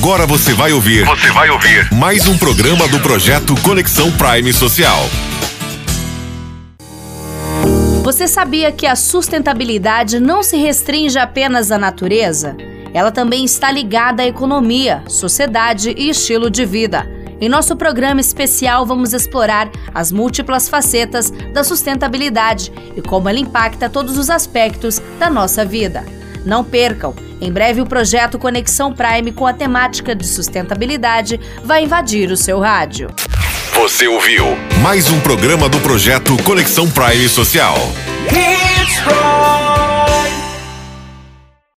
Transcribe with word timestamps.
Agora 0.00 0.28
você 0.28 0.54
vai 0.54 0.72
ouvir. 0.72 1.04
Você 1.04 1.28
vai 1.32 1.50
ouvir 1.50 1.92
mais 1.92 2.28
um 2.28 2.38
programa 2.38 2.86
do 2.86 3.00
projeto 3.00 3.60
Conexão 3.62 4.12
Prime 4.12 4.52
Social. 4.52 4.96
Você 8.04 8.28
sabia 8.28 8.70
que 8.70 8.86
a 8.86 8.94
sustentabilidade 8.94 10.20
não 10.20 10.40
se 10.40 10.56
restringe 10.56 11.18
apenas 11.18 11.72
à 11.72 11.78
natureza? 11.78 12.56
Ela 12.94 13.10
também 13.10 13.44
está 13.44 13.72
ligada 13.72 14.22
à 14.22 14.26
economia, 14.26 15.02
sociedade 15.08 15.92
e 15.98 16.08
estilo 16.08 16.48
de 16.48 16.64
vida. 16.64 17.04
Em 17.40 17.48
nosso 17.48 17.74
programa 17.74 18.20
especial, 18.20 18.86
vamos 18.86 19.12
explorar 19.12 19.68
as 19.92 20.12
múltiplas 20.12 20.68
facetas 20.68 21.32
da 21.52 21.64
sustentabilidade 21.64 22.72
e 22.96 23.02
como 23.02 23.28
ela 23.28 23.40
impacta 23.40 23.90
todos 23.90 24.16
os 24.16 24.30
aspectos 24.30 25.02
da 25.18 25.28
nossa 25.28 25.64
vida. 25.64 26.04
Não 26.46 26.62
percam! 26.62 27.27
Em 27.40 27.52
breve, 27.52 27.80
o 27.80 27.86
projeto 27.86 28.38
Conexão 28.38 28.92
Prime, 28.92 29.32
com 29.32 29.46
a 29.46 29.52
temática 29.52 30.14
de 30.14 30.26
sustentabilidade, 30.26 31.40
vai 31.62 31.84
invadir 31.84 32.30
o 32.30 32.36
seu 32.36 32.58
rádio. 32.58 33.10
Você 33.74 34.08
ouviu 34.08 34.44
mais 34.82 35.10
um 35.10 35.20
programa 35.20 35.68
do 35.68 35.78
projeto 35.78 36.36
Conexão 36.42 36.90
Prime 36.90 37.28
Social. 37.28 37.76
Hits 38.30 38.57